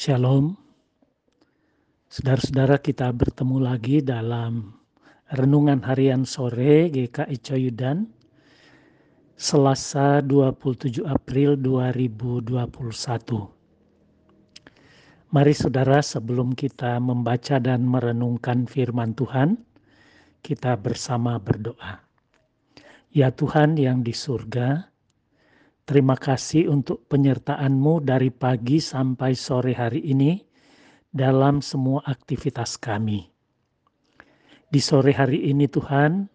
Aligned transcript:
Shalom. 0.00 0.56
Saudara-saudara 2.08 2.80
kita 2.80 3.12
bertemu 3.12 3.60
lagi 3.60 4.00
dalam 4.00 4.72
Renungan 5.28 5.84
Harian 5.84 6.24
Sore 6.24 6.88
GKI 6.88 7.36
Coyudan 7.44 8.08
Selasa 9.36 10.24
27 10.24 11.04
April 11.04 11.60
2021. 11.60 12.48
Mari 15.36 15.52
saudara 15.52 16.00
sebelum 16.00 16.56
kita 16.56 16.96
membaca 16.96 17.60
dan 17.60 17.84
merenungkan 17.84 18.64
firman 18.64 19.12
Tuhan, 19.12 19.60
kita 20.40 20.80
bersama 20.80 21.36
berdoa. 21.36 22.00
Ya 23.12 23.28
Tuhan 23.28 23.76
yang 23.76 24.00
di 24.00 24.16
surga, 24.16 24.89
Terima 25.90 26.14
kasih 26.14 26.70
untuk 26.70 27.10
penyertaan-Mu 27.10 28.06
dari 28.06 28.30
pagi 28.30 28.78
sampai 28.78 29.34
sore 29.34 29.74
hari 29.74 29.98
ini 30.06 30.38
dalam 31.10 31.58
semua 31.58 31.98
aktivitas 32.06 32.78
kami. 32.78 33.26
Di 34.70 34.78
sore 34.78 35.10
hari 35.10 35.50
ini 35.50 35.66
Tuhan, 35.66 36.30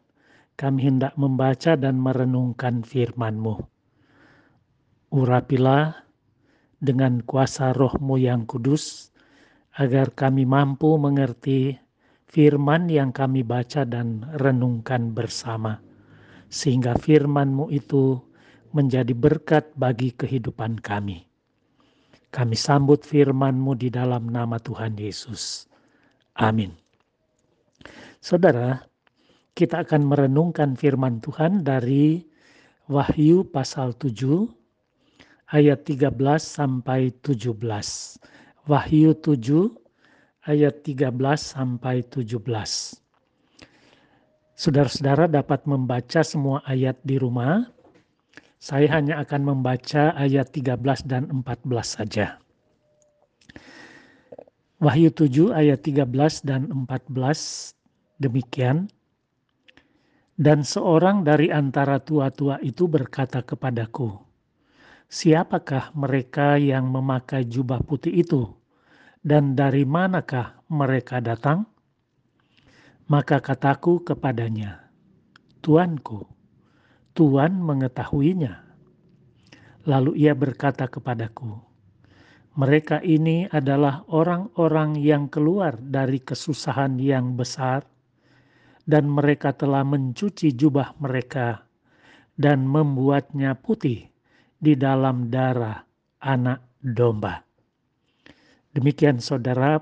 kami 0.59 0.79
hendak 0.83 1.15
membaca 1.15 1.79
dan 1.79 1.95
merenungkan 2.03 2.83
firman-Mu. 2.83 3.55
Urapilah 5.15 6.03
dengan 6.83 7.23
kuasa 7.23 7.71
rohmu 7.71 8.19
yang 8.19 8.43
kudus, 8.43 9.15
agar 9.79 10.11
kami 10.11 10.43
mampu 10.43 10.99
mengerti 10.99 11.79
firman 12.27 12.91
yang 12.91 13.15
kami 13.15 13.47
baca 13.47 13.87
dan 13.87 14.19
renungkan 14.35 15.15
bersama. 15.15 15.79
Sehingga 16.51 16.99
firman-Mu 16.99 17.71
itu 17.71 18.34
menjadi 18.75 19.15
berkat 19.15 19.71
bagi 19.79 20.11
kehidupan 20.11 20.83
kami. 20.83 21.23
Kami 22.35 22.59
sambut 22.59 23.07
firman-Mu 23.07 23.79
di 23.79 23.87
dalam 23.87 24.27
nama 24.27 24.59
Tuhan 24.59 24.99
Yesus. 24.99 25.71
Amin. 26.35 26.75
Saudara, 28.19 28.83
kita 29.55 29.87
akan 29.87 30.11
merenungkan 30.11 30.75
firman 30.75 31.23
Tuhan 31.23 31.63
dari 31.63 32.27
Wahyu 32.91 33.47
pasal 33.47 33.95
7 33.95 34.51
ayat 35.55 35.87
13 35.87 36.11
sampai 36.43 37.15
17. 37.23 37.55
Wahyu 38.67 39.15
7 39.15 39.71
ayat 40.51 40.83
13 40.83 41.15
sampai 41.39 42.03
17. 42.03 42.99
Saudara-saudara 44.55 45.31
dapat 45.31 45.63
membaca 45.63 46.19
semua 46.19 46.59
ayat 46.67 46.99
di 47.07 47.15
rumah 47.15 47.74
saya 48.65 48.97
hanya 48.97 49.21
akan 49.21 49.45
membaca 49.45 50.17
ayat 50.17 50.49
13 50.49 51.05
dan 51.05 51.29
14 51.29 51.69
saja. 51.85 52.41
Wahyu 54.81 55.13
7 55.13 55.53
ayat 55.53 55.85
13 55.85 56.09
dan 56.41 56.73
14 56.73 57.77
demikian. 58.17 58.89
Dan 60.33 60.65
seorang 60.65 61.21
dari 61.21 61.53
antara 61.53 62.01
tua-tua 62.01 62.57
itu 62.65 62.89
berkata 62.89 63.45
kepadaku, 63.45 64.17
Siapakah 65.13 65.93
mereka 65.93 66.57
yang 66.57 66.89
memakai 66.89 67.45
jubah 67.45 67.85
putih 67.85 68.17
itu? 68.17 68.49
Dan 69.21 69.53
dari 69.53 69.85
manakah 69.85 70.57
mereka 70.73 71.21
datang? 71.21 71.69
Maka 73.05 73.37
kataku 73.37 74.01
kepadanya, 74.01 74.89
Tuanku, 75.61 76.34
Tuhan 77.15 77.63
mengetahuinya. 77.63 78.59
Lalu 79.87 80.19
ia 80.19 80.35
berkata 80.35 80.91
kepadaku, 80.91 81.47
"Mereka 82.59 82.99
ini 83.07 83.47
adalah 83.47 84.03
orang-orang 84.11 84.99
yang 84.99 85.31
keluar 85.31 85.79
dari 85.79 86.19
kesusahan 86.19 86.99
yang 86.99 87.39
besar, 87.39 87.87
dan 88.83 89.07
mereka 89.07 89.55
telah 89.55 89.87
mencuci 89.87 90.59
jubah 90.59 90.99
mereka 90.99 91.63
dan 92.35 92.67
membuatnya 92.67 93.55
putih 93.55 94.11
di 94.59 94.75
dalam 94.75 95.31
darah 95.31 95.87
anak 96.19 96.67
domba." 96.83 97.47
Demikian 98.75 99.23
saudara 99.23 99.79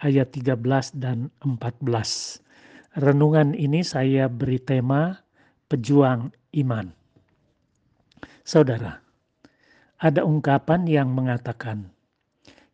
ayat 0.00 0.32
13 0.32 0.96
dan 0.96 1.28
14. 1.44 2.40
Renungan 2.96 3.52
ini 3.52 3.84
saya 3.84 4.24
beri 4.32 4.56
tema 4.56 5.20
pejuang 5.70 6.34
iman. 6.58 6.90
Saudara, 8.42 8.98
ada 10.02 10.26
ungkapan 10.26 10.90
yang 10.90 11.14
mengatakan, 11.14 11.94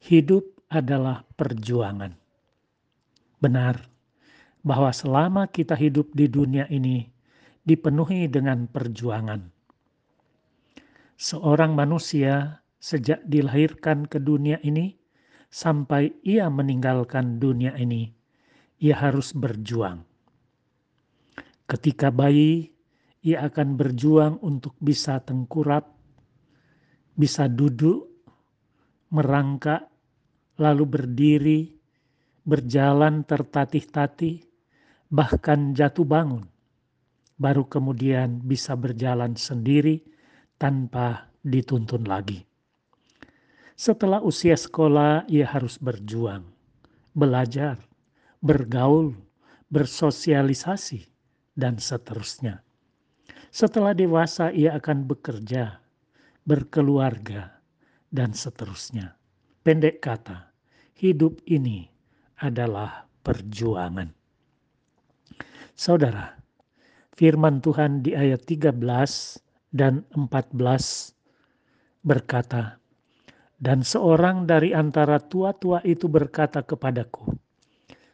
hidup 0.00 0.48
adalah 0.72 1.28
perjuangan. 1.36 2.16
Benar 3.36 3.84
bahwa 4.64 4.88
selama 4.96 5.44
kita 5.44 5.76
hidup 5.76 6.08
di 6.16 6.24
dunia 6.24 6.64
ini 6.72 7.04
dipenuhi 7.68 8.32
dengan 8.32 8.64
perjuangan. 8.64 9.44
Seorang 11.20 11.76
manusia 11.76 12.64
sejak 12.80 13.20
dilahirkan 13.28 14.08
ke 14.08 14.16
dunia 14.16 14.56
ini 14.64 14.96
sampai 15.52 16.16
ia 16.24 16.48
meninggalkan 16.48 17.36
dunia 17.36 17.76
ini, 17.76 18.08
ia 18.80 18.96
harus 18.96 19.36
berjuang. 19.36 20.00
Ketika 21.66 22.08
bayi 22.14 22.75
ia 23.26 23.42
akan 23.50 23.74
berjuang 23.74 24.38
untuk 24.38 24.78
bisa 24.78 25.18
tengkurap, 25.18 25.90
bisa 27.18 27.50
duduk, 27.50 28.06
merangkak, 29.10 29.90
lalu 30.62 30.86
berdiri, 30.86 31.60
berjalan 32.46 33.26
tertatih-tatih, 33.26 34.46
bahkan 35.10 35.74
jatuh 35.74 36.06
bangun, 36.06 36.46
baru 37.34 37.66
kemudian 37.66 38.46
bisa 38.46 38.78
berjalan 38.78 39.34
sendiri 39.34 40.06
tanpa 40.54 41.26
dituntun 41.42 42.06
lagi. 42.06 42.46
Setelah 43.74 44.22
usia 44.22 44.54
sekolah, 44.54 45.26
ia 45.26 45.50
harus 45.50 45.82
berjuang, 45.82 46.46
belajar, 47.10 47.76
bergaul, 48.38 49.18
bersosialisasi, 49.68 51.04
dan 51.58 51.76
seterusnya. 51.82 52.65
Setelah 53.56 53.96
dewasa 53.96 54.52
ia 54.52 54.76
akan 54.76 55.08
bekerja, 55.08 55.80
berkeluarga, 56.44 57.56
dan 58.12 58.36
seterusnya. 58.36 59.16
Pendek 59.64 60.04
kata, 60.04 60.52
hidup 60.92 61.40
ini 61.48 61.88
adalah 62.36 63.08
perjuangan. 63.24 64.12
Saudara, 65.72 66.36
firman 67.16 67.64
Tuhan 67.64 68.04
di 68.04 68.12
ayat 68.12 68.44
13 68.44 68.76
dan 69.72 70.04
14 70.12 71.16
berkata, 72.04 72.76
Dan 73.56 73.80
seorang 73.80 74.44
dari 74.44 74.76
antara 74.76 75.16
tua-tua 75.16 75.80
itu 75.88 76.12
berkata 76.12 76.60
kepadaku, 76.60 77.32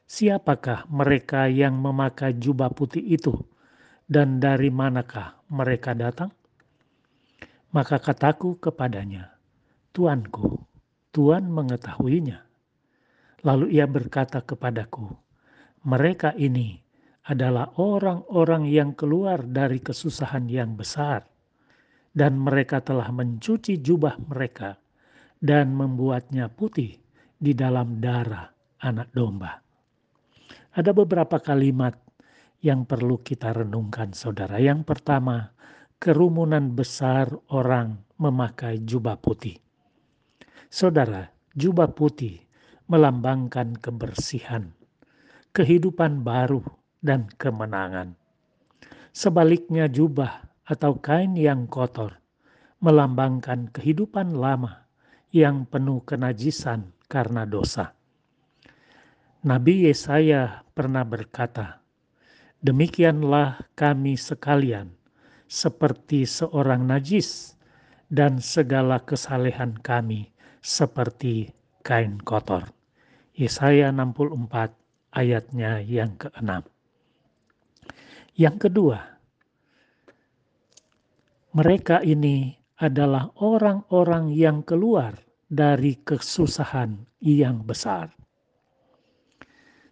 Siapakah 0.07 0.87
mereka 0.87 1.51
yang 1.51 1.83
memakai 1.83 2.31
jubah 2.39 2.71
putih 2.71 3.03
itu? 3.03 3.35
Dan 4.13 4.37
dari 4.37 4.69
manakah 4.69 5.41
mereka 5.49 5.97
datang? 5.97 6.29
Maka 7.73 7.97
kataku 7.97 8.61
kepadanya, 8.61 9.33
Tuanku, 9.97 10.61
Tuhan 11.17 11.49
mengetahuinya. 11.49 12.45
Lalu 13.41 13.81
ia 13.81 13.89
berkata 13.89 14.45
kepadaku, 14.45 15.09
mereka 15.89 16.37
ini 16.37 16.77
adalah 17.25 17.73
orang-orang 17.81 18.69
yang 18.69 18.93
keluar 18.93 19.41
dari 19.41 19.81
kesusahan 19.81 20.45
yang 20.53 20.77
besar, 20.77 21.25
dan 22.13 22.37
mereka 22.37 22.85
telah 22.85 23.09
mencuci 23.09 23.81
jubah 23.81 24.21
mereka 24.29 24.77
dan 25.41 25.73
membuatnya 25.73 26.53
putih 26.53 27.01
di 27.41 27.57
dalam 27.57 27.97
darah 28.05 28.53
anak 28.85 29.09
domba. 29.17 29.57
Ada 30.77 30.93
beberapa 30.93 31.41
kalimat 31.41 31.97
yang 32.63 32.87
perlu 32.87 33.21
kita 33.21 33.51
renungkan 33.53 34.15
saudara. 34.15 34.63
Yang 34.63 34.87
pertama, 34.87 35.51
kerumunan 35.99 36.73
besar 36.73 37.29
orang 37.51 37.99
memakai 38.17 38.79
jubah 38.87 39.19
putih. 39.19 39.59
Saudara, 40.71 41.29
jubah 41.59 41.91
putih 41.91 42.39
melambangkan 42.87 43.77
kebersihan, 43.77 44.71
kehidupan 45.53 46.23
baru, 46.23 46.63
dan 47.03 47.27
kemenangan. 47.35 48.15
Sebaliknya 49.11 49.91
jubah 49.91 50.47
atau 50.65 50.97
kain 51.03 51.35
yang 51.35 51.67
kotor 51.67 52.23
melambangkan 52.79 53.69
kehidupan 53.75 54.39
lama 54.39 54.87
yang 55.35 55.67
penuh 55.67 56.01
kenajisan 56.07 56.95
karena 57.11 57.43
dosa. 57.43 57.93
Nabi 59.43 59.91
Yesaya 59.91 60.63
pernah 60.71 61.03
berkata, 61.03 61.82
Demikianlah 62.63 63.75
kami 63.75 64.15
sekalian, 64.15 64.95
seperti 65.51 66.23
seorang 66.23 66.87
najis, 66.87 67.59
dan 68.07 68.39
segala 68.39 69.03
kesalehan 69.03 69.75
kami 69.83 70.31
seperti 70.63 71.51
kain 71.83 72.23
kotor. 72.23 72.71
Yesaya 73.35 73.91
64 73.91 74.79
ayatnya 75.11 75.83
yang 75.83 76.15
keenam. 76.15 76.63
Yang 78.39 78.57
kedua, 78.71 78.99
mereka 81.53 81.99
ini 82.07 82.55
adalah 82.79 83.35
orang-orang 83.43 84.31
yang 84.31 84.63
keluar 84.63 85.19
dari 85.51 85.99
kesusahan 85.99 87.11
yang 87.19 87.67
besar. 87.67 88.15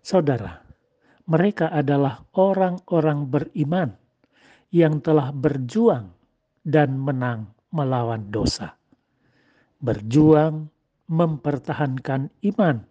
Saudara, 0.00 0.69
mereka 1.30 1.70
adalah 1.70 2.26
orang-orang 2.34 3.30
beriman 3.30 3.94
yang 4.74 4.98
telah 4.98 5.30
berjuang 5.30 6.10
dan 6.66 6.98
menang 6.98 7.54
melawan 7.70 8.34
dosa. 8.34 8.74
Berjuang 9.78 10.66
mempertahankan 11.06 12.34
iman 12.50 12.82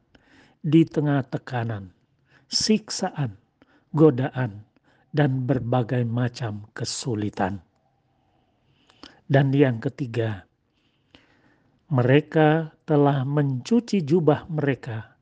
di 0.63 0.87
tengah 0.87 1.19
tekanan, 1.27 1.91
siksaan, 2.47 3.35
godaan, 3.91 4.63
dan 5.11 5.43
berbagai 5.43 6.07
macam 6.07 6.63
kesulitan. 6.71 7.59
Dan 9.27 9.51
yang 9.51 9.83
ketiga, 9.83 10.47
mereka 11.91 12.71
telah 12.87 13.27
mencuci 13.27 14.01
jubah 14.01 14.47
mereka 14.47 15.19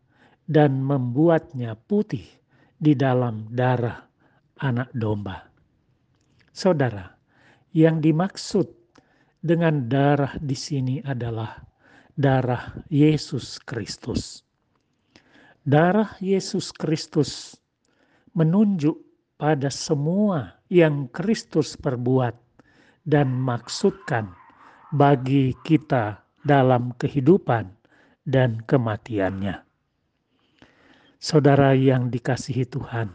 dan 0.48 0.80
membuatnya 0.80 1.76
putih 1.76 2.38
di 2.78 2.94
dalam 2.94 3.50
darah 3.50 4.06
anak 4.62 4.90
domba. 4.94 5.46
Saudara, 6.54 7.06
yang 7.74 8.02
dimaksud 8.02 8.66
dengan 9.38 9.86
darah 9.86 10.34
di 10.42 10.58
sini 10.58 10.98
adalah 11.06 11.62
darah 12.18 12.74
Yesus 12.90 13.62
Kristus. 13.62 14.42
Darah 15.62 16.18
Yesus 16.24 16.74
Kristus 16.74 17.54
menunjuk 18.34 18.98
pada 19.38 19.70
semua 19.70 20.58
yang 20.72 21.06
Kristus 21.14 21.78
perbuat 21.78 22.34
dan 23.06 23.30
maksudkan 23.30 24.34
bagi 24.90 25.54
kita 25.62 26.24
dalam 26.42 26.96
kehidupan 26.96 27.70
dan 28.24 28.64
kematiannya. 28.64 29.67
Saudara 31.18 31.74
yang 31.74 32.14
dikasihi 32.14 32.70
Tuhan, 32.70 33.10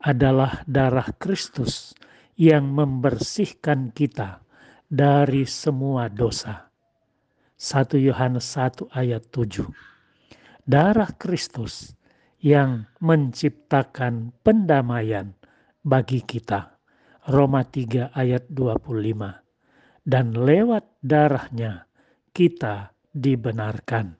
adalah 0.00 0.64
darah 0.68 1.08
Kristus 1.16 1.92
yang 2.36 2.72
membersihkan 2.72 3.92
kita 3.92 4.40
dari 4.88 5.48
semua 5.48 6.08
dosa. 6.12 6.68
1 7.56 7.96
Yohanes 7.96 8.44
1 8.52 8.92
ayat 8.92 9.24
7 9.32 9.96
darah 10.66 11.14
Kristus 11.14 11.94
yang 12.42 12.90
menciptakan 12.98 14.34
pendamaian 14.42 15.32
bagi 15.86 16.20
kita. 16.26 16.74
Roma 17.30 17.62
3 17.62 18.10
ayat 18.12 18.50
25. 18.50 20.06
Dan 20.06 20.34
lewat 20.34 20.84
darahnya 21.02 21.86
kita 22.30 22.94
dibenarkan. 23.10 24.14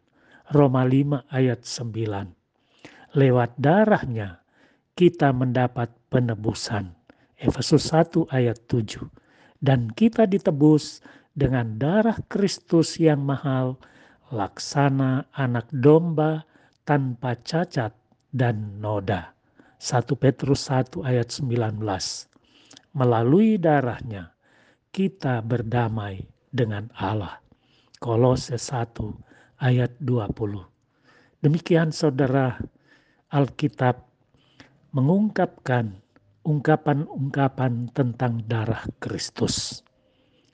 Roma 0.55 0.87
5 0.87 1.27
ayat 1.31 1.63
9. 1.63 2.36
Lewat 3.17 3.57
darahnya 3.57 4.45
kita 4.93 5.33
mendapat 5.33 5.89
penebusan. 6.13 6.93
Efesus 7.41 7.89
1 7.89 8.29
ayat 8.29 8.61
7. 8.69 9.09
Dan 9.57 9.89
kita 9.89 10.29
ditebus 10.29 11.01
dengan 11.33 11.81
darah 11.81 12.21
Kristus 12.29 13.01
yang 13.01 13.25
mahal 13.25 13.81
laksana 14.29 15.25
anak 15.33 15.65
domba 15.73 16.45
tanpa 16.85 17.41
cacat 17.41 17.97
dan 18.37 18.85
noda. 18.85 19.33
1 19.81 20.13
Petrus 20.21 20.69
1 20.69 21.01
ayat 21.01 21.33
19. 21.33 21.81
Melalui 22.93 23.57
darahnya 23.57 24.29
kita 24.93 25.41
berdamai 25.41 26.21
dengan 26.53 26.93
Allah. 27.01 27.41
Kolose 27.97 28.61
1 28.61 28.93
ayat 29.65 29.97
20. 30.05 30.69
Demikian 31.41 31.97
saudara 31.97 32.61
Alkitab 33.27 34.07
mengungkapkan 34.95 35.99
ungkapan-ungkapan 36.47 37.91
tentang 37.91 38.39
darah 38.47 38.87
Kristus. 39.03 39.83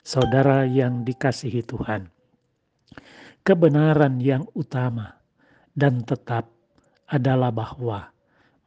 Saudara 0.01 0.65
yang 0.65 1.05
dikasihi 1.05 1.61
Tuhan, 1.61 2.09
kebenaran 3.45 4.17
yang 4.17 4.49
utama 4.57 5.21
dan 5.77 6.01
tetap 6.01 6.49
adalah 7.05 7.53
bahwa 7.53 8.09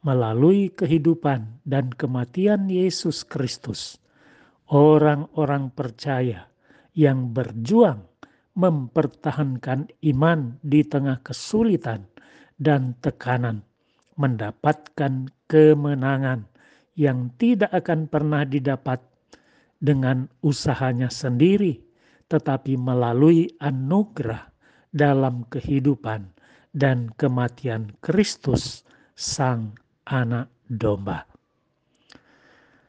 melalui 0.07 0.71
kehidupan 0.71 1.67
dan 1.67 1.91
kematian 1.91 2.71
Yesus 2.71 3.27
Kristus, 3.27 3.99
orang-orang 4.71 5.67
percaya 5.75 6.47
yang 6.95 7.35
berjuang 7.35 8.07
mempertahankan 8.55 9.91
iman 10.15 10.63
di 10.63 10.87
tengah 10.87 11.19
kesulitan 11.19 12.07
dan 12.55 12.95
tekanan 13.03 13.66
mendapatkan 14.17 15.29
kemenangan 15.45 16.49
yang 16.97 17.29
tidak 17.37 17.69
akan 17.71 18.09
pernah 18.09 18.43
didapat 18.43 18.97
dengan 19.77 20.25
usahanya 20.41 21.13
sendiri, 21.13 21.77
tetapi 22.25 22.73
melalui 22.75 23.53
anugerah 23.61 24.49
dalam 24.89 25.45
kehidupan 25.47 26.33
dan 26.73 27.13
kematian 27.15 27.93
Kristus, 28.01 28.81
Sang 29.13 29.77
Anak 30.09 30.49
Domba. 30.65 31.25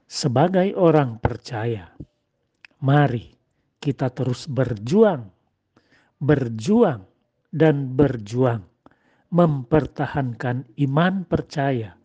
Sebagai 0.08 0.72
orang 0.72 1.20
percaya, 1.20 1.92
mari 2.80 3.28
kita 3.76 4.08
terus 4.08 4.48
berjuang, 4.48 5.28
berjuang, 6.16 7.04
dan 7.48 7.96
berjuang 7.96 8.67
mempertahankan 9.28 10.64
iman 10.88 11.28
percaya 11.28 11.96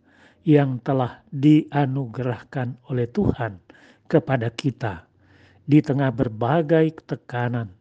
yang 0.43 0.83
telah 0.83 1.23
dianugerahkan 1.31 2.75
oleh 2.91 3.07
Tuhan 3.07 3.63
kepada 4.11 4.51
kita 4.51 5.07
di 5.63 5.79
tengah 5.79 6.11
berbagai 6.11 6.99
tekanan, 7.07 7.71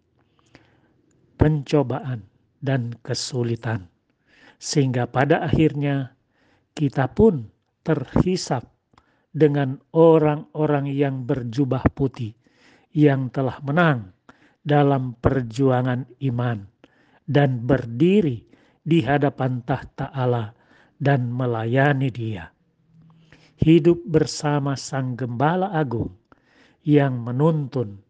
pencobaan, 1.35 2.23
dan 2.63 2.95
kesulitan, 3.03 3.91
sehingga 4.63 5.11
pada 5.11 5.43
akhirnya 5.43 6.15
kita 6.79 7.11
pun 7.11 7.51
terhisap 7.83 8.71
dengan 9.35 9.83
orang-orang 9.91 10.87
yang 10.87 11.27
berjubah 11.27 11.83
putih 11.91 12.31
yang 12.95 13.33
telah 13.35 13.59
menang 13.67 14.15
dalam 14.63 15.19
perjuangan 15.19 16.07
iman 16.31 16.63
dan 17.27 17.67
berdiri 17.67 18.52
di 18.83 19.03
hadapan 19.03 19.63
tahta 19.63 20.11
Allah 20.11 20.51
dan 20.99 21.31
melayani 21.31 22.11
Dia. 22.11 22.51
Hidup 23.63 24.03
bersama 24.11 24.75
Sang 24.75 25.15
Gembala 25.15 25.71
Agung 25.71 26.11
yang 26.83 27.23
menuntun 27.23 28.03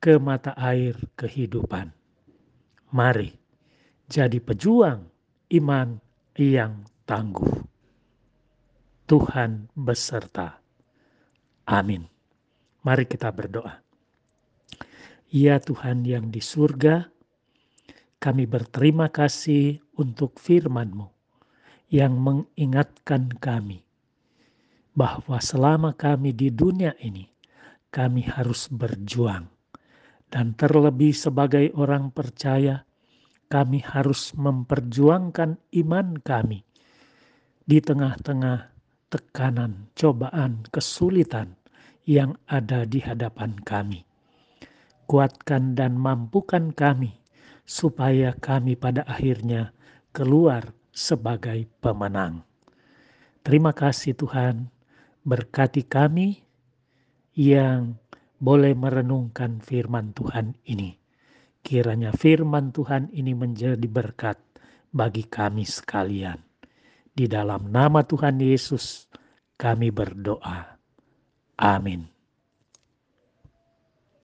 ke 0.00 0.16
mata 0.16 0.56
air 0.56 0.96
kehidupan. 1.16 1.92
Mari 2.92 3.36
jadi 4.08 4.40
pejuang 4.40 5.04
iman 5.60 6.00
yang 6.40 6.88
tangguh. 7.04 7.64
Tuhan 9.04 9.68
beserta. 9.76 10.56
Amin. 11.68 12.08
Mari 12.84 13.04
kita 13.04 13.28
berdoa. 13.28 13.80
Ya 15.28 15.60
Tuhan 15.60 16.08
yang 16.08 16.32
di 16.32 16.40
surga, 16.40 17.08
kami 18.20 18.48
berterima 18.48 19.12
kasih 19.12 19.83
untuk 19.98 20.38
firman-Mu 20.38 21.08
yang 21.90 22.18
mengingatkan 22.18 23.30
kami 23.38 23.84
bahwa 24.94 25.42
selama 25.42 25.94
kami 25.94 26.30
di 26.30 26.54
dunia 26.54 26.94
ini, 27.02 27.26
kami 27.90 28.26
harus 28.26 28.66
berjuang 28.70 29.46
dan 30.34 30.54
terlebih 30.58 31.14
sebagai 31.14 31.70
orang 31.78 32.10
percaya, 32.10 32.82
kami 33.46 33.78
harus 33.86 34.34
memperjuangkan 34.34 35.62
iman 35.84 36.18
kami 36.18 36.66
di 37.62 37.78
tengah-tengah 37.78 38.74
tekanan, 39.14 39.94
cobaan, 39.94 40.66
kesulitan 40.74 41.54
yang 42.02 42.34
ada 42.50 42.82
di 42.82 42.98
hadapan 42.98 43.54
kami. 43.62 44.02
Kuatkan 45.06 45.78
dan 45.78 45.94
mampukan 45.94 46.74
kami 46.74 47.14
supaya 47.62 48.34
kami 48.34 48.74
pada 48.74 49.06
akhirnya 49.06 49.70
keluar 50.14 50.70
sebagai 50.94 51.66
pemenang. 51.82 52.46
Terima 53.42 53.74
kasih 53.74 54.14
Tuhan, 54.14 54.70
berkati 55.26 55.82
kami 55.82 56.46
yang 57.34 57.98
boleh 58.38 58.78
merenungkan 58.78 59.58
firman 59.58 60.14
Tuhan 60.14 60.54
ini. 60.70 60.94
Kiranya 61.66 62.14
firman 62.14 62.70
Tuhan 62.70 63.10
ini 63.10 63.34
menjadi 63.34 63.84
berkat 63.90 64.38
bagi 64.94 65.26
kami 65.26 65.66
sekalian. 65.66 66.38
Di 67.10 67.26
dalam 67.26 67.74
nama 67.74 68.06
Tuhan 68.06 68.38
Yesus 68.38 69.10
kami 69.58 69.90
berdoa. 69.90 70.78
Amin. 71.58 72.13